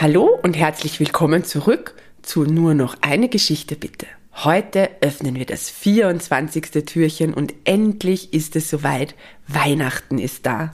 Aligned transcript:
Hallo 0.00 0.38
und 0.44 0.56
herzlich 0.56 1.00
willkommen 1.00 1.42
zurück 1.42 1.96
zu 2.22 2.44
Nur 2.44 2.72
noch 2.74 2.98
eine 3.00 3.28
Geschichte 3.28 3.74
bitte. 3.74 4.06
Heute 4.32 4.90
öffnen 5.00 5.34
wir 5.34 5.44
das 5.44 5.70
24. 5.70 6.86
Türchen 6.86 7.34
und 7.34 7.52
endlich 7.64 8.32
ist 8.32 8.54
es 8.54 8.70
soweit. 8.70 9.16
Weihnachten 9.48 10.18
ist 10.18 10.46
da. 10.46 10.72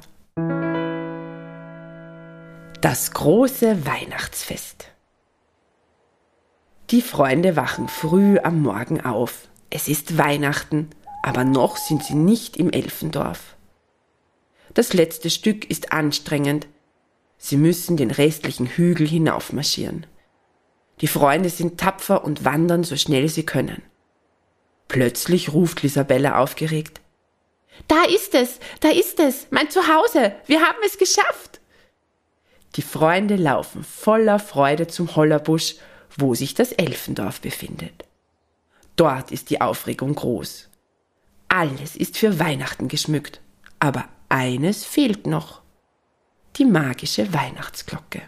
Das 2.82 3.12
große 3.12 3.86
Weihnachtsfest. 3.86 4.90
Die 6.90 7.00
Freunde 7.00 7.56
wachen 7.56 7.88
früh 7.88 8.38
am 8.40 8.60
Morgen 8.60 9.00
auf. 9.00 9.48
Es 9.70 9.88
ist 9.88 10.18
Weihnachten, 10.18 10.90
aber 11.22 11.44
noch 11.44 11.78
sind 11.78 12.04
sie 12.04 12.14
nicht 12.14 12.58
im 12.58 12.70
Elfendorf. 12.70 13.56
Das 14.74 14.92
letzte 14.92 15.30
Stück 15.30 15.70
ist 15.70 15.92
anstrengend, 15.94 16.66
Sie 17.38 17.56
müssen 17.56 17.96
den 17.96 18.10
restlichen 18.10 18.66
Hügel 18.66 19.06
hinaufmarschieren. 19.06 20.06
Die 21.00 21.08
Freunde 21.08 21.50
sind 21.50 21.78
tapfer 21.78 22.24
und 22.24 22.44
wandern 22.44 22.84
so 22.84 22.96
schnell 22.96 23.28
sie 23.28 23.44
können. 23.44 23.82
Plötzlich 24.88 25.52
ruft 25.52 25.82
Lisabella 25.82 26.38
aufgeregt. 26.38 27.00
Da 27.88 28.04
ist 28.04 28.34
es, 28.34 28.60
da 28.80 28.90
ist 28.90 29.18
es, 29.18 29.48
mein 29.50 29.68
Zuhause, 29.68 30.34
wir 30.46 30.60
haben 30.60 30.78
es 30.86 30.96
geschafft. 30.96 31.60
Die 32.76 32.82
Freunde 32.82 33.36
laufen 33.36 33.82
voller 33.84 34.38
Freude 34.38 34.86
zum 34.86 35.14
Hollerbusch, 35.16 35.76
wo 36.16 36.34
sich 36.34 36.54
das 36.54 36.72
Elfendorf 36.72 37.40
befindet. 37.40 38.04
Dort 38.96 39.32
ist 39.32 39.50
die 39.50 39.60
Aufregung 39.60 40.14
groß. 40.14 40.68
Alles 41.48 41.96
ist 41.96 42.16
für 42.16 42.38
Weihnachten 42.38 42.88
geschmückt, 42.88 43.40
aber 43.80 44.04
eines 44.28 44.84
fehlt 44.84 45.26
noch 45.26 45.63
die 46.56 46.64
magische 46.64 47.32
Weihnachtsglocke. 47.32 48.22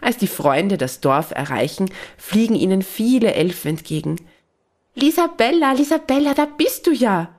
Als 0.00 0.16
die 0.16 0.26
Freunde 0.26 0.78
das 0.78 1.00
Dorf 1.00 1.30
erreichen, 1.30 1.90
fliegen 2.16 2.54
ihnen 2.54 2.82
viele 2.82 3.34
Elfen 3.34 3.70
entgegen. 3.70 4.16
Lisabella, 4.94 5.72
Lisabella, 5.72 6.34
da 6.34 6.44
bist 6.44 6.86
du 6.86 6.92
ja, 6.92 7.34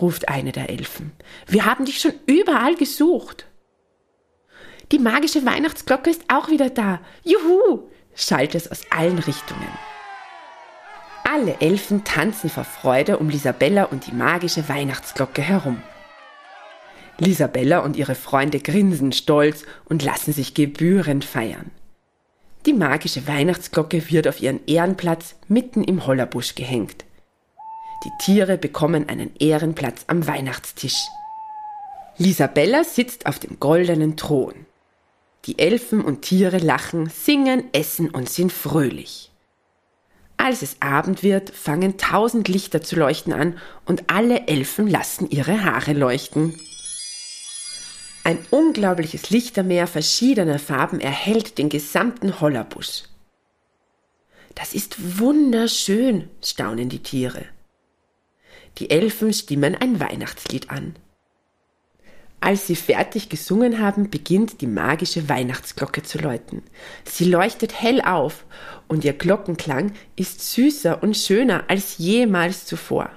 ruft 0.00 0.28
eine 0.28 0.52
der 0.52 0.70
Elfen. 0.70 1.12
Wir 1.46 1.64
haben 1.64 1.84
dich 1.84 2.00
schon 2.00 2.14
überall 2.26 2.76
gesucht. 2.76 3.46
Die 4.92 5.00
magische 5.00 5.44
Weihnachtsglocke 5.44 6.10
ist 6.10 6.22
auch 6.28 6.48
wieder 6.48 6.70
da. 6.70 7.00
Juhu! 7.24 7.88
schallt 8.14 8.54
es 8.54 8.70
aus 8.70 8.82
allen 8.90 9.18
Richtungen. 9.18 9.68
Alle 11.24 11.60
Elfen 11.60 12.04
tanzen 12.04 12.48
vor 12.48 12.64
Freude 12.64 13.18
um 13.18 13.28
Lisabella 13.28 13.84
und 13.84 14.06
die 14.06 14.12
magische 14.12 14.68
Weihnachtsglocke 14.68 15.42
herum. 15.42 15.82
Lisabella 17.18 17.78
und 17.78 17.96
ihre 17.96 18.14
Freunde 18.14 18.60
grinsen 18.60 19.12
stolz 19.12 19.64
und 19.86 20.02
lassen 20.02 20.32
sich 20.32 20.54
gebührend 20.54 21.24
feiern. 21.24 21.70
Die 22.66 22.72
magische 22.72 23.26
Weihnachtsglocke 23.26 24.10
wird 24.10 24.28
auf 24.28 24.40
ihren 24.40 24.60
Ehrenplatz 24.66 25.36
mitten 25.48 25.84
im 25.84 26.06
Hollerbusch 26.06 26.54
gehängt. 26.54 27.04
Die 28.04 28.10
Tiere 28.24 28.58
bekommen 28.58 29.08
einen 29.08 29.30
Ehrenplatz 29.38 30.04
am 30.08 30.26
Weihnachtstisch. 30.26 31.06
Lisabella 32.18 32.84
sitzt 32.84 33.26
auf 33.26 33.38
dem 33.38 33.60
goldenen 33.60 34.16
Thron. 34.16 34.54
Die 35.44 35.58
Elfen 35.58 36.00
und 36.00 36.22
Tiere 36.22 36.58
lachen, 36.58 37.08
singen, 37.08 37.64
essen 37.72 38.10
und 38.10 38.28
sind 38.28 38.52
fröhlich. 38.52 39.30
Als 40.36 40.62
es 40.62 40.76
Abend 40.80 41.22
wird, 41.22 41.50
fangen 41.50 41.98
tausend 41.98 42.48
Lichter 42.48 42.82
zu 42.82 42.96
leuchten 42.96 43.32
an 43.32 43.58
und 43.84 44.10
alle 44.10 44.48
Elfen 44.48 44.88
lassen 44.88 45.30
ihre 45.30 45.64
Haare 45.64 45.92
leuchten. 45.92 46.58
Ein 48.26 48.44
unglaubliches 48.50 49.30
Lichtermeer 49.30 49.86
verschiedener 49.86 50.58
Farben 50.58 51.00
erhellt 51.00 51.58
den 51.58 51.68
gesamten 51.68 52.40
Hollerbusch. 52.40 53.04
Das 54.56 54.74
ist 54.74 55.20
wunderschön, 55.20 56.28
staunen 56.44 56.88
die 56.88 57.04
Tiere. 57.04 57.44
Die 58.78 58.90
Elfen 58.90 59.32
stimmen 59.32 59.76
ein 59.76 60.00
Weihnachtslied 60.00 60.70
an. 60.70 60.96
Als 62.40 62.66
sie 62.66 62.74
fertig 62.74 63.28
gesungen 63.28 63.78
haben, 63.78 64.10
beginnt 64.10 64.60
die 64.60 64.66
magische 64.66 65.28
Weihnachtsglocke 65.28 66.02
zu 66.02 66.18
läuten. 66.18 66.64
Sie 67.04 67.26
leuchtet 67.26 67.80
hell 67.80 68.00
auf 68.00 68.44
und 68.88 69.04
ihr 69.04 69.12
Glockenklang 69.12 69.92
ist 70.16 70.40
süßer 70.52 71.00
und 71.00 71.16
schöner 71.16 71.66
als 71.68 71.98
jemals 71.98 72.66
zuvor. 72.66 73.08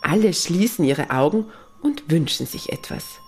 Alle 0.00 0.32
schließen 0.32 0.84
ihre 0.84 1.10
Augen 1.10 1.46
und 1.84 2.10
wünschen 2.10 2.46
sich 2.46 2.72
etwas. 2.72 3.20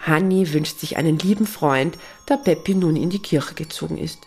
Hanni 0.00 0.52
wünscht 0.52 0.78
sich 0.78 0.96
einen 0.96 1.18
lieben 1.18 1.46
Freund, 1.46 1.98
da 2.26 2.36
Peppi 2.36 2.74
nun 2.74 2.96
in 2.96 3.10
die 3.10 3.18
Kirche 3.18 3.54
gezogen 3.54 3.98
ist. 3.98 4.26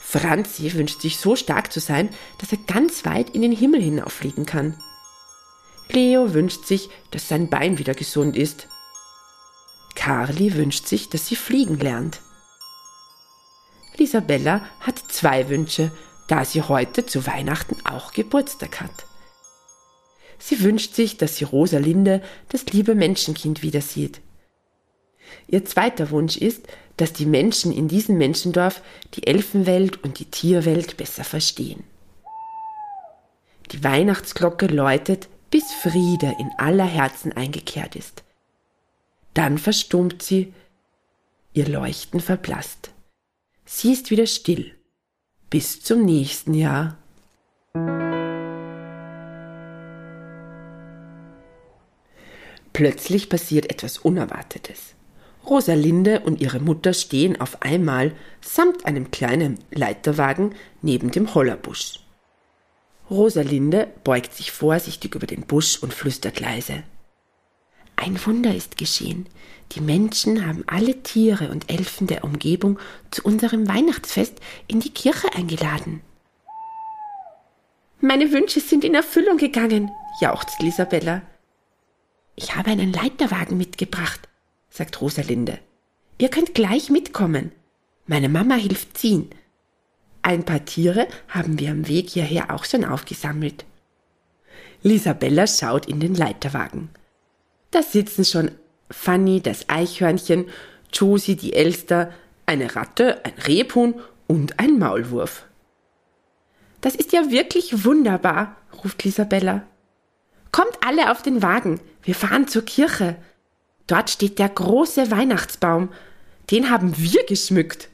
Franzi 0.00 0.72
wünscht 0.74 1.00
sich 1.00 1.18
so 1.18 1.34
stark 1.34 1.72
zu 1.72 1.80
sein, 1.80 2.08
dass 2.38 2.52
er 2.52 2.58
ganz 2.58 3.04
weit 3.04 3.30
in 3.30 3.42
den 3.42 3.52
Himmel 3.52 3.82
hinauffliegen 3.82 4.46
kann. 4.46 4.78
Leo 5.88 6.32
wünscht 6.32 6.64
sich, 6.66 6.88
dass 7.10 7.28
sein 7.28 7.50
Bein 7.50 7.78
wieder 7.78 7.94
gesund 7.94 8.36
ist. 8.36 8.68
Carly 9.96 10.54
wünscht 10.54 10.86
sich, 10.86 11.10
dass 11.10 11.26
sie 11.26 11.36
fliegen 11.36 11.78
lernt. 11.78 12.20
Lisabella 13.96 14.64
hat 14.80 15.02
zwei 15.08 15.48
Wünsche, 15.48 15.90
da 16.28 16.44
sie 16.44 16.62
heute 16.62 17.04
zu 17.04 17.26
Weihnachten 17.26 17.76
auch 17.84 18.12
Geburtstag 18.12 18.80
hat. 18.80 19.06
Sie 20.38 20.62
wünscht 20.62 20.94
sich, 20.94 21.16
dass 21.16 21.36
sie 21.36 21.44
Rosalinde, 21.44 22.22
das 22.48 22.66
liebe 22.66 22.94
Menschenkind, 22.94 23.62
wieder 23.62 23.80
sieht. 23.80 24.20
Ihr 25.46 25.64
zweiter 25.64 26.10
Wunsch 26.10 26.36
ist, 26.36 26.66
dass 26.96 27.12
die 27.12 27.26
Menschen 27.26 27.72
in 27.72 27.88
diesem 27.88 28.18
Menschendorf 28.18 28.82
die 29.14 29.26
Elfenwelt 29.26 30.02
und 30.04 30.18
die 30.18 30.26
Tierwelt 30.26 30.96
besser 30.96 31.24
verstehen. 31.24 31.84
Die 33.72 33.82
Weihnachtsglocke 33.82 34.66
läutet, 34.66 35.28
bis 35.50 35.72
Friede 35.72 36.34
in 36.38 36.50
aller 36.58 36.86
Herzen 36.86 37.32
eingekehrt 37.32 37.96
ist. 37.96 38.22
Dann 39.34 39.58
verstummt 39.58 40.22
sie, 40.22 40.52
ihr 41.52 41.68
Leuchten 41.68 42.20
verblasst. 42.20 42.90
Sie 43.64 43.92
ist 43.92 44.10
wieder 44.10 44.26
still. 44.26 44.72
Bis 45.50 45.82
zum 45.82 46.04
nächsten 46.04 46.54
Jahr. 46.54 46.98
Plötzlich 52.74 53.28
passiert 53.28 53.70
etwas 53.70 53.98
Unerwartetes. 53.98 54.94
Rosalinde 55.46 56.20
und 56.20 56.40
ihre 56.40 56.58
Mutter 56.58 56.92
stehen 56.92 57.40
auf 57.40 57.62
einmal 57.62 58.12
samt 58.40 58.84
einem 58.84 59.10
kleinen 59.10 59.60
Leiterwagen 59.70 60.54
neben 60.82 61.12
dem 61.12 61.34
Hollerbusch. 61.34 62.00
Rosalinde 63.08 63.88
beugt 64.02 64.34
sich 64.34 64.50
vorsichtig 64.50 65.14
über 65.14 65.26
den 65.26 65.42
Busch 65.42 65.78
und 65.82 65.94
flüstert 65.94 66.40
leise. 66.40 66.82
Ein 67.94 68.18
Wunder 68.26 68.52
ist 68.52 68.76
geschehen. 68.76 69.26
Die 69.72 69.80
Menschen 69.80 70.44
haben 70.44 70.64
alle 70.66 71.00
Tiere 71.02 71.50
und 71.50 71.70
Elfen 71.70 72.08
der 72.08 72.24
Umgebung 72.24 72.80
zu 73.12 73.22
unserem 73.22 73.68
Weihnachtsfest 73.68 74.40
in 74.66 74.80
die 74.80 74.90
Kirche 74.90 75.32
eingeladen. 75.32 76.00
Meine 78.00 78.32
Wünsche 78.32 78.58
sind 78.58 78.82
in 78.82 78.94
Erfüllung 78.94 79.36
gegangen, 79.36 79.92
jauchzt 80.20 80.60
Lisabella. 80.60 81.22
Ich 82.36 82.56
habe 82.56 82.70
einen 82.70 82.92
Leiterwagen 82.92 83.56
mitgebracht, 83.56 84.28
sagt 84.70 85.00
Rosalinde. 85.00 85.58
Ihr 86.18 86.28
könnt 86.28 86.54
gleich 86.54 86.90
mitkommen. 86.90 87.52
Meine 88.06 88.28
Mama 88.28 88.56
hilft 88.56 88.98
ziehen. 88.98 89.30
Ein 90.22 90.44
paar 90.44 90.64
Tiere 90.64 91.06
haben 91.28 91.58
wir 91.58 91.70
am 91.70 91.86
Weg 91.86 92.10
hierher 92.10 92.54
auch 92.54 92.64
schon 92.64 92.84
aufgesammelt. 92.84 93.64
Lisabella 94.82 95.46
schaut 95.46 95.86
in 95.86 96.00
den 96.00 96.14
Leiterwagen. 96.14 96.90
Da 97.70 97.82
sitzen 97.82 98.24
schon 98.24 98.50
Fanny, 98.90 99.40
das 99.40 99.68
Eichhörnchen, 99.68 100.46
Josie, 100.92 101.36
die 101.36 101.54
Elster, 101.54 102.12
eine 102.46 102.76
Ratte, 102.76 103.24
ein 103.24 103.32
Rebhuhn 103.46 103.94
und 104.26 104.60
ein 104.60 104.78
Maulwurf. 104.78 105.46
Das 106.80 106.94
ist 106.94 107.12
ja 107.12 107.30
wirklich 107.30 107.84
wunderbar, 107.84 108.56
ruft 108.82 109.04
Lisabella. 109.04 109.66
Kommt 110.54 110.78
alle 110.86 111.10
auf 111.10 111.20
den 111.20 111.42
Wagen, 111.42 111.80
wir 112.04 112.14
fahren 112.14 112.46
zur 112.46 112.62
Kirche. 112.62 113.16
Dort 113.88 114.08
steht 114.08 114.38
der 114.38 114.48
große 114.48 115.10
Weihnachtsbaum. 115.10 115.88
Den 116.52 116.70
haben 116.70 116.96
wir 116.96 117.26
geschmückt. 117.26 117.88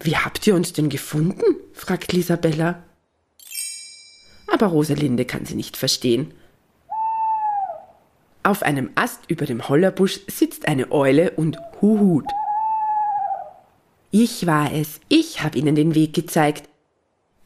Wie 0.00 0.16
habt 0.16 0.44
ihr 0.48 0.56
uns 0.56 0.72
denn 0.72 0.88
gefunden? 0.88 1.44
fragt 1.74 2.12
Lisabella. 2.12 2.82
Aber 4.48 4.66
Rosalinde 4.66 5.24
kann 5.24 5.46
sie 5.46 5.54
nicht 5.54 5.76
verstehen. 5.76 6.34
Auf 8.42 8.64
einem 8.64 8.90
Ast 8.96 9.20
über 9.28 9.46
dem 9.46 9.68
Hollerbusch 9.68 10.22
sitzt 10.26 10.66
eine 10.66 10.90
Eule 10.90 11.30
und 11.36 11.56
huhut. 11.82 12.26
Ich 14.10 14.44
war 14.48 14.72
es, 14.72 14.98
ich 15.08 15.44
habe 15.44 15.56
ihnen 15.56 15.76
den 15.76 15.94
Weg 15.94 16.14
gezeigt. 16.14 16.68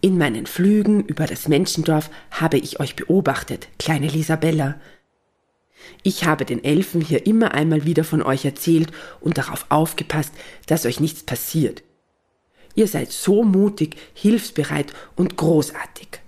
In 0.01 0.17
meinen 0.17 0.47
Flügen 0.47 1.05
über 1.05 1.27
das 1.27 1.49
Menschendorf 1.49 2.09
habe 2.31 2.57
ich 2.59 2.79
euch 2.79 2.95
beobachtet, 2.95 3.69
kleine 3.79 4.07
Lisabella. 4.07 4.77
Ich 6.05 6.25
habe 6.25 6.45
den 6.45 6.63
Elfen 6.63 7.01
hier 7.01 7.27
immer 7.27 7.53
einmal 7.53 7.85
wieder 7.85 8.05
von 8.05 8.23
euch 8.23 8.45
erzählt 8.45 8.93
und 9.21 9.39
darauf 9.39 9.67
aufgepasst, 9.71 10.33
dass 10.67 10.87
euch 10.87 11.01
nichts 11.01 11.25
passiert. 11.25 11.83
Ihr 12.77 12.87
seid 12.87 13.11
so 13.11 13.43
mutig, 13.43 13.97
hilfsbereit 14.15 14.93
und 15.17 15.37
großartig. 15.37 16.21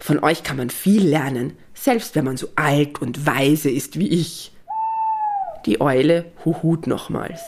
Von 0.00 0.22
euch 0.24 0.42
kann 0.42 0.56
man 0.56 0.70
viel 0.70 1.06
lernen, 1.06 1.56
selbst 1.72 2.16
wenn 2.16 2.24
man 2.24 2.36
so 2.36 2.48
alt 2.56 3.00
und 3.00 3.26
weise 3.26 3.70
ist 3.70 3.98
wie 3.98 4.08
ich. 4.08 4.52
Die 5.66 5.80
Eule 5.80 6.32
huhut 6.44 6.88
nochmals. 6.88 7.40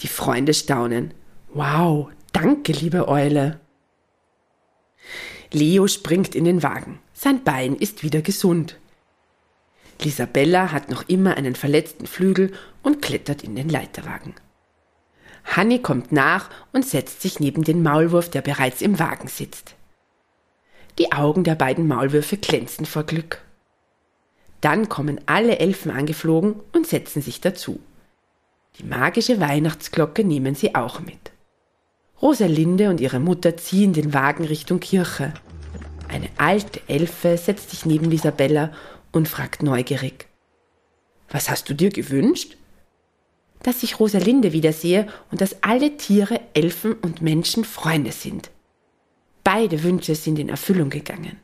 Die 0.00 0.08
Freunde 0.08 0.54
staunen. 0.54 1.12
Wow, 1.52 2.10
danke, 2.36 2.72
liebe 2.72 3.08
Eule. 3.08 3.60
Leo 5.52 5.86
springt 5.86 6.34
in 6.34 6.44
den 6.44 6.62
Wagen. 6.62 6.98
Sein 7.14 7.42
Bein 7.44 7.76
ist 7.76 8.02
wieder 8.02 8.20
gesund. 8.20 8.78
Lisabella 10.02 10.70
hat 10.70 10.90
noch 10.90 11.08
immer 11.08 11.38
einen 11.38 11.54
verletzten 11.54 12.06
Flügel 12.06 12.52
und 12.82 13.00
klettert 13.00 13.42
in 13.42 13.56
den 13.56 13.70
Leiterwagen. 13.70 14.34
Hanni 15.44 15.80
kommt 15.80 16.12
nach 16.12 16.50
und 16.72 16.84
setzt 16.84 17.22
sich 17.22 17.40
neben 17.40 17.64
den 17.64 17.82
Maulwurf, 17.82 18.28
der 18.28 18.42
bereits 18.42 18.82
im 18.82 18.98
Wagen 18.98 19.28
sitzt. 19.28 19.74
Die 20.98 21.12
Augen 21.12 21.44
der 21.44 21.54
beiden 21.54 21.86
Maulwürfe 21.88 22.36
glänzen 22.36 22.84
vor 22.84 23.04
Glück. 23.04 23.40
Dann 24.60 24.90
kommen 24.90 25.20
alle 25.24 25.58
Elfen 25.58 25.90
angeflogen 25.90 26.56
und 26.72 26.86
setzen 26.86 27.22
sich 27.22 27.40
dazu. 27.40 27.80
Die 28.78 28.84
magische 28.84 29.40
Weihnachtsglocke 29.40 30.22
nehmen 30.22 30.54
sie 30.54 30.74
auch 30.74 31.00
mit. 31.00 31.30
Rosalinde 32.22 32.88
und 32.88 33.00
ihre 33.00 33.20
Mutter 33.20 33.56
ziehen 33.56 33.92
den 33.92 34.14
Wagen 34.14 34.44
Richtung 34.44 34.80
Kirche. 34.80 35.34
Eine 36.08 36.28
alte 36.38 36.80
Elfe 36.88 37.36
setzt 37.36 37.70
sich 37.70 37.84
neben 37.84 38.10
Isabella 38.10 38.72
und 39.12 39.28
fragt 39.28 39.62
neugierig. 39.62 40.26
Was 41.28 41.50
hast 41.50 41.68
du 41.68 41.74
dir 41.74 41.90
gewünscht? 41.90 42.56
Dass 43.62 43.82
ich 43.82 43.98
Rosalinde 43.98 44.52
wiedersehe 44.52 45.08
und 45.30 45.40
dass 45.40 45.62
alle 45.62 45.96
Tiere, 45.96 46.40
Elfen 46.54 46.94
und 46.94 47.20
Menschen 47.20 47.64
Freunde 47.64 48.12
sind. 48.12 48.50
Beide 49.44 49.82
Wünsche 49.82 50.14
sind 50.14 50.38
in 50.38 50.48
Erfüllung 50.48 50.90
gegangen. 50.90 51.38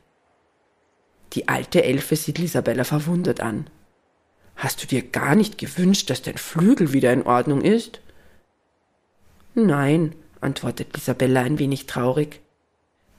Die 1.33 1.47
alte 1.47 1.83
Elfe 1.83 2.15
sieht 2.15 2.39
Isabella 2.39 2.83
verwundert 2.83 3.41
an. 3.41 3.67
Hast 4.55 4.81
du 4.83 4.87
dir 4.87 5.01
gar 5.01 5.35
nicht 5.35 5.57
gewünscht, 5.57 6.09
dass 6.09 6.21
dein 6.21 6.37
Flügel 6.37 6.93
wieder 6.93 7.11
in 7.11 7.23
Ordnung 7.23 7.61
ist? 7.61 8.01
Nein, 9.55 10.15
antwortet 10.43 10.95
Isabella 10.95 11.41
ein 11.41 11.59
wenig 11.59 11.87
traurig. 11.87 12.41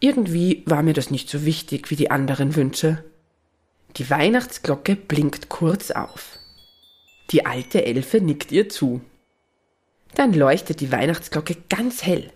Irgendwie 0.00 0.62
war 0.66 0.82
mir 0.82 0.92
das 0.92 1.10
nicht 1.10 1.28
so 1.28 1.44
wichtig 1.44 1.90
wie 1.90 1.96
die 1.96 2.10
anderen 2.10 2.56
Wünsche. 2.56 3.04
Die 3.96 4.10
Weihnachtsglocke 4.10 4.96
blinkt 4.96 5.48
kurz 5.48 5.90
auf. 5.90 6.38
Die 7.30 7.46
alte 7.46 7.84
Elfe 7.84 8.20
nickt 8.20 8.52
ihr 8.52 8.68
zu. 8.68 9.00
Dann 10.14 10.32
leuchtet 10.32 10.80
die 10.80 10.92
Weihnachtsglocke 10.92 11.56
ganz 11.68 12.04
hell. 12.04 12.30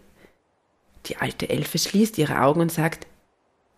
Die 1.06 1.17
alte 1.17 1.49
Elfe 1.49 1.79
schließt 1.79 2.19
ihre 2.19 2.40
Augen 2.40 2.61
und 2.61 2.73
sagt, 2.73 3.06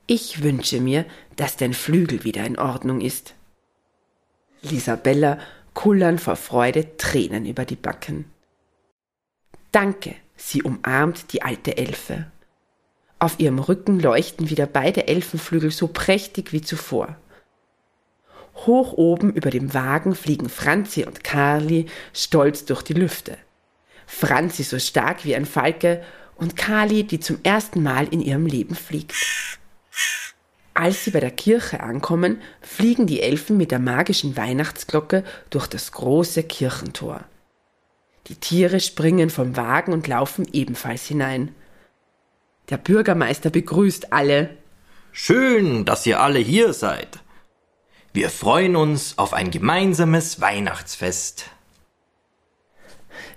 ich 0.07 0.43
wünsche 0.43 0.81
mir, 0.81 1.05
dass 1.37 1.57
dein 1.57 1.75
Flügel 1.75 2.25
wieder 2.25 2.45
in 2.45 2.59
Ordnung 2.59 3.01
ist. 3.01 3.35
Lisabella 4.63 5.39
kullern 5.75 6.19
vor 6.19 6.37
Freude 6.37 6.97
Tränen 6.97 7.47
über 7.47 7.65
die 7.65 7.77
Backen. 7.77 8.25
Danke, 9.73 10.17
sie 10.37 10.63
umarmt 10.63 11.33
die 11.33 11.43
alte 11.43 11.77
Elfe. 11.77 12.27
Auf 13.21 13.39
ihrem 13.39 13.59
Rücken 13.59 14.01
leuchten 14.01 14.51
wieder 14.51 14.67
beide 14.67 15.07
Elfenflügel 15.07 15.71
so 15.71 15.87
prächtig 15.89 16.53
wie 16.53 16.61
zuvor. 16.61 17.17
Hoch 18.67 18.95
oben 18.95 19.33
über 19.33 19.51
dem 19.51 19.73
Wagen 19.73 20.15
fliegen 20.15 20.49
Franzi 20.49 21.05
und 21.05 21.23
Carli 21.23 21.87
stolz 22.13 22.65
durch 22.65 22.83
die 22.83 22.95
Lüfte. 22.95 23.39
Franzi 24.07 24.65
so 24.65 24.79
stark 24.79 25.25
wie 25.25 25.37
ein 25.37 25.47
Falke 25.47 26.03
und 26.35 26.57
Carli, 26.57 27.05
die 27.05 27.21
zum 27.21 27.39
ersten 27.45 27.83
Mal 27.83 28.09
in 28.09 28.21
ihrem 28.21 28.47
Leben 28.47 28.75
fliegt. 28.75 29.15
Als 30.75 31.05
sie 31.05 31.11
bei 31.11 31.21
der 31.21 31.31
Kirche 31.31 31.81
ankommen, 31.81 32.41
fliegen 32.61 33.07
die 33.07 33.21
Elfen 33.21 33.57
mit 33.57 33.71
der 33.71 33.79
magischen 33.79 34.37
Weihnachtsglocke 34.37 35.23
durch 35.51 35.67
das 35.69 35.93
große 35.93 36.43
Kirchentor. 36.43 37.25
Die 38.31 38.37
Tiere 38.37 38.79
springen 38.79 39.29
vom 39.29 39.57
Wagen 39.57 39.93
und 39.93 40.07
laufen 40.07 40.47
ebenfalls 40.53 41.05
hinein. 41.07 41.53
Der 42.69 42.77
Bürgermeister 42.77 43.51
begrüßt 43.51 44.13
alle. 44.13 44.57
Schön, 45.11 45.85
dass 45.85 46.07
ihr 46.07 46.21
alle 46.21 46.39
hier 46.39 46.73
seid. 46.73 47.19
Wir 48.13 48.31
freuen 48.31 48.77
uns 48.77 49.19
auf 49.19 49.35
ein 49.35 49.51
gemeinsames 49.51 50.41
Weihnachtsfest. 50.41 51.47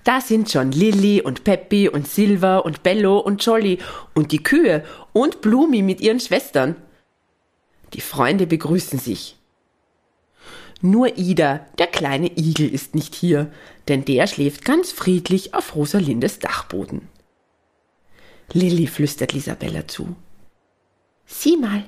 Da 0.03 0.21
sind 0.21 0.51
schon 0.51 0.71
Lilly 0.71 1.23
und 1.23 1.43
Peppi 1.43 1.89
und 1.89 2.07
Silva 2.07 2.59
und 2.59 2.83
Bello 2.83 3.17
und 3.17 3.43
Jolly 3.43 3.79
und 4.13 4.31
die 4.31 4.43
Kühe 4.43 4.85
und 5.11 5.41
Blumi 5.41 5.81
mit 5.81 6.01
ihren 6.01 6.19
Schwestern. 6.19 6.75
Die 7.93 8.01
Freunde 8.01 8.45
begrüßen 8.45 8.99
sich. 8.99 9.37
Nur 10.85 11.17
Ida, 11.17 11.65
der 11.77 11.87
kleine 11.87 12.29
Igel, 12.37 12.67
ist 12.67 12.93
nicht 12.93 13.15
hier, 13.15 13.49
denn 13.87 14.03
der 14.03 14.27
schläft 14.27 14.65
ganz 14.65 14.91
friedlich 14.91 15.53
auf 15.53 15.75
Rosalindes 15.75 16.39
Dachboden. 16.39 17.07
Lilly 18.51 18.87
flüstert 18.87 19.31
Lisabella 19.31 19.87
zu. 19.87 20.13
Sieh 21.25 21.55
mal, 21.55 21.85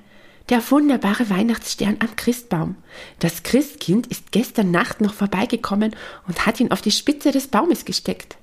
der 0.48 0.62
wunderbare 0.72 1.30
Weihnachtsstern 1.30 1.98
am 2.00 2.16
Christbaum. 2.16 2.78
Das 3.20 3.44
Christkind 3.44 4.08
ist 4.08 4.32
gestern 4.32 4.72
Nacht 4.72 5.02
noch 5.02 5.14
vorbeigekommen 5.14 5.94
und 6.26 6.46
hat 6.46 6.62
ihn 6.62 6.72
auf 6.72 6.82
die 6.82 6.92
Spitze 6.92 7.34
des 7.34 7.50
Baumes 7.50 7.84
gesteckt. 7.84 8.38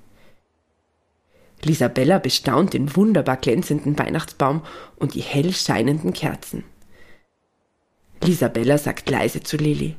Lisabella 1.63 2.19
bestaunt 2.19 2.75
den 2.75 2.95
wunderbar 2.95 3.39
glänzenden 3.39 3.99
Weihnachtsbaum 3.99 4.61
und 4.97 5.15
die 5.15 5.23
hell 5.23 5.55
scheinenden 5.55 6.13
Kerzen. 6.13 6.65
Lisabella 8.23 8.77
sagt 8.77 9.09
leise 9.09 9.43
zu 9.43 9.57
Lilly. 9.57 9.97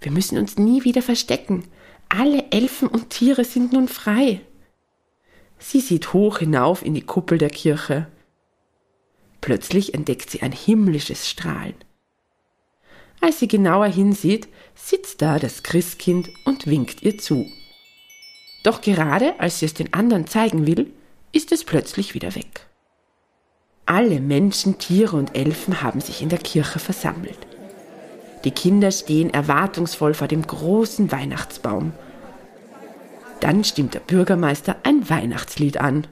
Wir 0.00 0.12
müssen 0.12 0.38
uns 0.38 0.58
nie 0.58 0.84
wieder 0.84 1.02
verstecken. 1.02 1.64
Alle 2.08 2.50
Elfen 2.50 2.88
und 2.88 3.10
Tiere 3.10 3.44
sind 3.44 3.72
nun 3.72 3.88
frei. 3.88 4.40
Sie 5.58 5.80
sieht 5.80 6.12
hoch 6.12 6.38
hinauf 6.38 6.84
in 6.84 6.94
die 6.94 7.02
Kuppel 7.02 7.38
der 7.38 7.50
Kirche. 7.50 8.06
Plötzlich 9.40 9.94
entdeckt 9.94 10.30
sie 10.30 10.42
ein 10.42 10.52
himmlisches 10.52 11.28
Strahlen. 11.28 11.74
Als 13.20 13.38
sie 13.38 13.48
genauer 13.48 13.86
hinsieht, 13.86 14.48
sitzt 14.74 15.22
da 15.22 15.38
das 15.38 15.62
Christkind 15.62 16.28
und 16.44 16.66
winkt 16.66 17.02
ihr 17.02 17.18
zu. 17.18 17.50
Doch 18.62 18.80
gerade 18.80 19.38
als 19.40 19.60
sie 19.60 19.66
es 19.66 19.74
den 19.74 19.92
anderen 19.94 20.26
zeigen 20.26 20.66
will, 20.66 20.92
ist 21.32 21.52
es 21.52 21.64
plötzlich 21.64 22.14
wieder 22.14 22.34
weg. 22.34 22.66
Alle 23.86 24.20
Menschen, 24.20 24.78
Tiere 24.78 25.16
und 25.16 25.36
Elfen 25.36 25.82
haben 25.82 26.00
sich 26.00 26.20
in 26.20 26.28
der 26.28 26.40
Kirche 26.40 26.80
versammelt. 26.80 27.38
Die 28.46 28.52
Kinder 28.52 28.92
stehen 28.92 29.34
erwartungsvoll 29.34 30.14
vor 30.14 30.28
dem 30.28 30.46
großen 30.46 31.10
Weihnachtsbaum. 31.10 31.92
Dann 33.40 33.64
stimmt 33.64 33.94
der 33.94 33.98
Bürgermeister 33.98 34.76
ein 34.84 35.10
Weihnachtslied 35.10 35.78
an. 35.78 36.06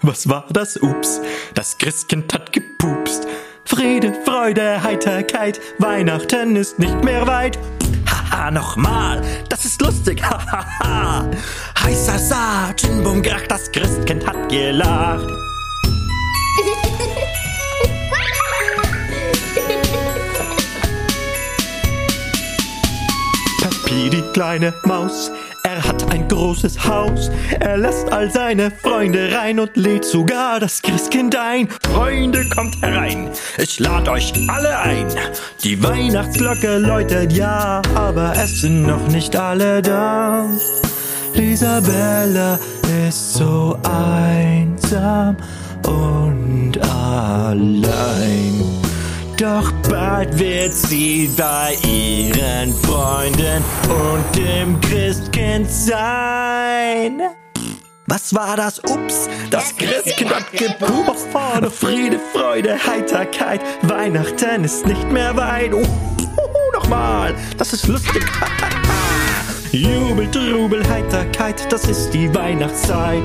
Was 0.00 0.30
war 0.30 0.46
das? 0.50 0.78
Ups, 0.82 1.20
das 1.54 1.76
Christkind 1.76 2.32
hat 2.32 2.54
gepupst. 2.54 3.26
Friede, 3.66 4.14
Freude, 4.24 4.82
Heiterkeit, 4.82 5.60
Weihnachten 5.76 6.56
ist 6.56 6.78
nicht 6.78 7.04
mehr 7.04 7.26
weit. 7.26 7.58
Haha, 8.06 8.50
nochmal, 8.50 9.20
das 9.50 9.66
ist 9.66 9.82
lustig, 9.82 10.22
hahaha. 10.22 11.30
Heißer 11.78 12.18
Saat, 12.18 12.80
Bum, 13.04 13.20
Grach, 13.20 13.46
das 13.46 13.70
Christkind 13.70 14.26
hat 14.26 14.48
gelacht. 14.48 15.49
Papi, 24.00 24.10
die 24.10 24.22
kleine 24.32 24.72
Maus, 24.84 25.30
er 25.62 25.82
hat 25.84 26.10
ein 26.10 26.26
großes 26.28 26.86
Haus. 26.88 27.30
Er 27.60 27.76
lässt 27.76 28.10
all 28.12 28.30
seine 28.30 28.70
Freunde 28.70 29.30
rein 29.32 29.60
und 29.60 29.76
lädt 29.76 30.04
sogar 30.04 30.60
das 30.60 30.80
Christkind 30.82 31.36
ein. 31.36 31.68
Freunde, 31.92 32.48
kommt 32.48 32.80
herein, 32.82 33.30
ich 33.58 33.78
lad 33.78 34.08
euch 34.08 34.32
alle 34.48 34.78
ein. 34.78 35.06
Die 35.62 35.82
Weihnachtsglocke 35.82 36.78
läutet 36.78 37.32
ja, 37.32 37.82
aber 37.94 38.32
es 38.36 38.62
sind 38.62 38.86
noch 38.86 39.06
nicht 39.08 39.36
alle 39.36 39.82
da. 39.82 40.48
Isabella 41.34 42.58
ist 43.06 43.34
so 43.34 43.78
einsam 43.82 45.36
und 45.86 46.78
allein. 46.82 48.69
Doch 49.40 49.72
bald 49.88 50.38
wird 50.38 50.74
sie 50.74 51.30
bei 51.34 51.74
ihren 51.88 52.74
Freunden 52.74 53.64
und 53.88 54.36
dem 54.36 54.78
Christkind 54.82 55.70
sein. 55.70 57.22
Was 58.06 58.34
war 58.34 58.58
das? 58.58 58.80
Ups, 58.80 59.30
das 59.48 59.74
Christkind 59.78 60.34
hat 60.34 60.52
gepupst. 60.52 61.26
Vorne 61.32 61.70
Friede, 61.70 62.20
Freude, 62.34 62.76
Heiterkeit. 62.86 63.62
Weihnachten 63.80 64.64
ist 64.64 64.84
nicht 64.84 65.10
mehr 65.10 65.34
weit. 65.34 65.72
Oh, 65.72 65.86
nochmal, 66.74 67.34
das 67.56 67.72
ist 67.72 67.86
lustig. 67.86 68.22
Jubel, 69.72 70.30
Trubel, 70.30 70.86
Heiterkeit, 70.86 71.66
das 71.72 71.86
ist 71.86 72.10
die 72.10 72.34
Weihnachtszeit. 72.34 73.22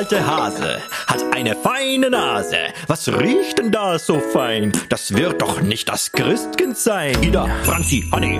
Alte 0.00 0.26
Hase, 0.26 0.78
hat 1.08 1.22
eine 1.36 1.54
feine 1.54 2.08
Nase. 2.08 2.56
Was 2.86 3.06
riecht 3.06 3.58
denn 3.58 3.70
da 3.70 3.98
so 3.98 4.18
fein? 4.18 4.72
Das 4.88 5.12
wird 5.12 5.42
doch 5.42 5.60
nicht 5.60 5.90
das 5.90 6.10
Christkind 6.12 6.78
sein. 6.78 7.22
Ida, 7.22 7.46
Franzi, 7.64 8.08
Honey, 8.10 8.38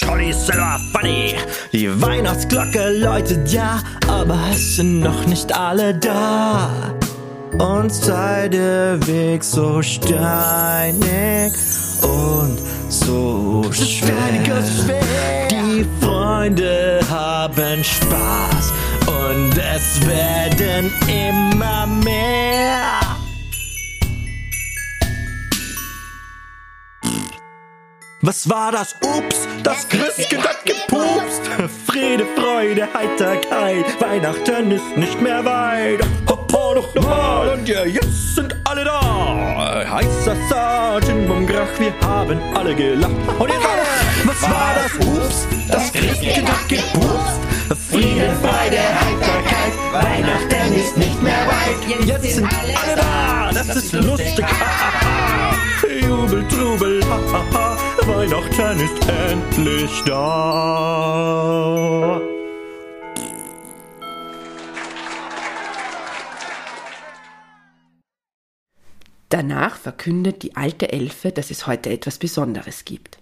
Jolly, 0.00 0.32
Silver, 0.32 0.80
Funny. 0.92 1.34
Die 1.72 2.00
Weihnachtsglocke 2.00 2.88
läutet 2.88 3.52
ja, 3.52 3.82
aber 4.06 4.38
es 4.50 4.76
sind 4.76 5.00
noch 5.00 5.26
nicht 5.26 5.54
alle 5.54 5.94
da. 5.94 6.70
Und 7.58 7.92
sei 7.92 8.48
der 8.48 9.06
Weg 9.06 9.44
so 9.44 9.82
steinig 9.82 11.52
und 12.00 12.58
so 12.88 13.62
schwer. 13.74 14.14
Die 15.50 15.86
Freunde 16.00 17.00
haben 17.10 17.84
Spaß 17.84 18.72
und 19.08 19.56
es 19.56 20.06
werden 20.06 20.92
immer 21.08 21.86
mehr. 21.86 23.00
Was 28.20 28.48
war 28.50 28.72
das? 28.72 28.94
Ups, 29.02 29.48
das 29.62 29.88
Christkind 29.88 30.46
hat 30.46 30.66
gepupst. 30.66 31.42
Friede, 31.86 32.26
Freude, 32.36 32.88
Heiterkeit. 32.92 33.86
Weihnachten 34.00 34.70
ist 34.70 34.96
nicht 34.96 35.20
mehr 35.22 35.44
weit. 35.44 36.00
Hoppla, 36.28 36.74
noch 36.74 36.94
mal 36.96 37.27
ja, 37.68 37.84
jetzt 37.84 38.34
sind 38.34 38.56
alle 38.64 38.84
da. 38.84 39.84
Heißer 39.90 40.34
Sergeant 40.48 41.28
Mumgrach, 41.28 41.68
wir 41.78 41.92
haben 42.00 42.40
alle 42.54 42.74
gelacht. 42.74 43.12
Und 43.38 43.50
jetzt 43.50 43.66
alle. 43.66 43.82
Was 44.24 44.42
war 44.42 44.74
das? 44.74 44.94
Ups, 45.06 45.46
das 45.68 45.92
Christkind 45.92 46.50
hat 46.50 46.66
gepupst. 46.68 47.38
Friede, 47.90 48.34
Freude, 48.40 48.80
Heiterkeit. 49.00 49.74
Weihnachten 49.92 50.72
ist 50.74 50.96
nicht 50.96 51.22
mehr 51.22 51.46
weit. 51.46 51.76
Jetzt 52.06 52.36
sind 52.36 52.46
alle 52.46 52.74
da. 52.96 53.50
Das 53.52 53.76
ist 53.76 53.92
lustig. 53.92 54.46
Jubel, 56.00 56.48
Trubel. 56.48 57.02
Weihnachten 58.06 58.80
ist 58.80 59.06
endlich 59.30 60.02
da. 60.06 62.07
Danach 69.28 69.76
verkündet 69.76 70.42
die 70.42 70.56
alte 70.56 70.90
Elfe, 70.90 71.32
dass 71.32 71.50
es 71.50 71.66
heute 71.66 71.90
etwas 71.90 72.18
Besonderes 72.18 72.84
gibt. 72.84 73.18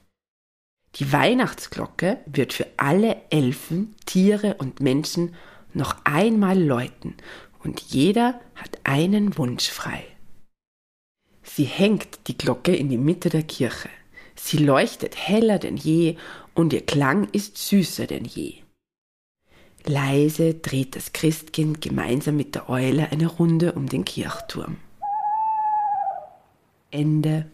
Die 0.96 1.12
Weihnachtsglocke 1.12 2.18
wird 2.26 2.52
für 2.52 2.66
alle 2.76 3.16
Elfen, 3.30 3.94
Tiere 4.06 4.54
und 4.54 4.80
Menschen 4.80 5.34
noch 5.74 5.96
einmal 6.04 6.62
läuten 6.62 7.14
und 7.62 7.80
jeder 7.80 8.40
hat 8.54 8.78
einen 8.84 9.36
Wunsch 9.36 9.68
frei. 9.68 10.04
Sie 11.42 11.64
hängt 11.64 12.28
die 12.28 12.38
Glocke 12.38 12.74
in 12.74 12.88
die 12.88 12.98
Mitte 12.98 13.28
der 13.28 13.42
Kirche. 13.42 13.90
Sie 14.36 14.58
leuchtet 14.58 15.16
heller 15.16 15.58
denn 15.58 15.76
je 15.76 16.16
und 16.54 16.72
ihr 16.72 16.84
Klang 16.84 17.28
ist 17.32 17.58
süßer 17.58 18.06
denn 18.06 18.24
je. 18.24 18.54
Leise 19.84 20.54
dreht 20.54 20.96
das 20.96 21.12
Christkind 21.12 21.80
gemeinsam 21.80 22.36
mit 22.36 22.54
der 22.54 22.68
Eule 22.68 23.10
eine 23.10 23.26
Runde 23.26 23.72
um 23.72 23.88
den 23.88 24.04
Kirchturm. 24.04 24.78
Ende. 26.96 27.50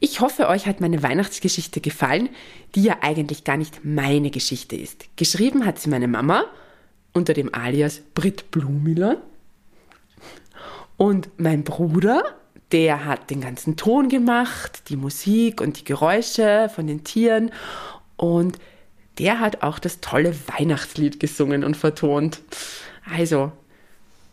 Ich 0.00 0.20
hoffe, 0.20 0.48
euch 0.48 0.66
hat 0.66 0.80
meine 0.80 1.02
Weihnachtsgeschichte 1.02 1.80
gefallen, 1.80 2.30
die 2.74 2.82
ja 2.82 2.96
eigentlich 3.02 3.44
gar 3.44 3.56
nicht 3.56 3.84
meine 3.84 4.30
Geschichte 4.30 4.74
ist. 4.74 5.06
Geschrieben 5.16 5.64
hat 5.64 5.78
sie 5.78 5.90
meine 5.90 6.08
Mama 6.08 6.46
unter 7.12 7.34
dem 7.34 7.54
Alias 7.54 8.00
Brit 8.14 8.50
Blumiller. 8.50 9.18
Und 10.96 11.28
mein 11.36 11.62
Bruder, 11.62 12.24
der 12.72 13.04
hat 13.04 13.30
den 13.30 13.42
ganzen 13.42 13.76
Ton 13.76 14.08
gemacht, 14.08 14.88
die 14.88 14.96
Musik 14.96 15.60
und 15.60 15.78
die 15.78 15.84
Geräusche 15.84 16.70
von 16.74 16.86
den 16.86 17.04
Tieren. 17.04 17.52
Und 18.16 18.58
der 19.18 19.40
hat 19.40 19.62
auch 19.62 19.78
das 19.78 20.00
tolle 20.00 20.34
Weihnachtslied 20.48 21.20
gesungen 21.20 21.64
und 21.64 21.76
vertont. 21.76 22.40
Also, 23.14 23.52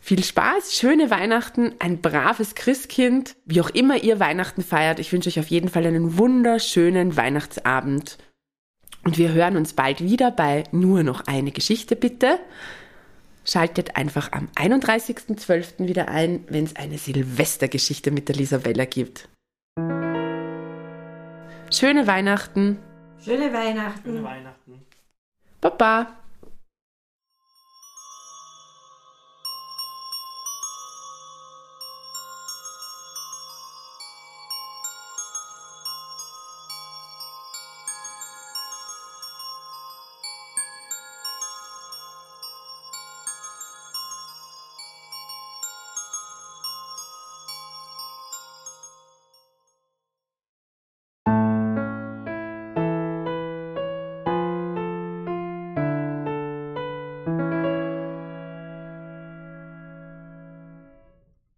viel 0.00 0.24
Spaß, 0.24 0.74
schöne 0.74 1.10
Weihnachten, 1.10 1.74
ein 1.78 2.00
braves 2.00 2.54
Christkind, 2.54 3.36
wie 3.44 3.60
auch 3.60 3.70
immer 3.70 4.02
ihr 4.02 4.18
Weihnachten 4.18 4.62
feiert. 4.62 4.98
Ich 4.98 5.12
wünsche 5.12 5.28
euch 5.28 5.38
auf 5.38 5.48
jeden 5.48 5.68
Fall 5.68 5.86
einen 5.86 6.18
wunderschönen 6.18 7.16
Weihnachtsabend. 7.16 8.18
Und 9.04 9.18
wir 9.18 9.32
hören 9.32 9.56
uns 9.56 9.74
bald 9.74 10.00
wieder 10.00 10.30
bei 10.30 10.64
Nur 10.72 11.02
noch 11.02 11.26
eine 11.26 11.52
Geschichte 11.52 11.96
bitte. 11.96 12.38
Schaltet 13.44 13.96
einfach 13.96 14.32
am 14.32 14.48
31.12. 14.56 15.86
wieder 15.86 16.08
ein, 16.08 16.44
wenn 16.48 16.64
es 16.64 16.76
eine 16.76 16.98
Silvestergeschichte 16.98 18.10
mit 18.10 18.28
der 18.28 18.36
Lisabella 18.36 18.84
gibt. 18.84 19.28
Schöne 21.72 22.06
Weihnachten. 22.06 22.78
Schöne 23.24 23.52
Weihnachten. 23.52 24.10
Schöne 24.10 24.24
Weihnachten. 24.24 24.82
Baba. 25.60 26.19